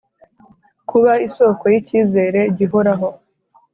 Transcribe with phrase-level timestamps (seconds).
[0.89, 3.07] kuba isoko yicyizere gihoraho